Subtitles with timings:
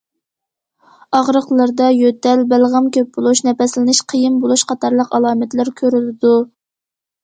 [1.17, 6.39] ئاغرىقلاردا يۆتەل، بەلغەم كۆپ بولۇش، نەپەسلىنىش قىيىن بولۇش قاتارلىق ئالامەتلەر كۆرۈلىدۇ.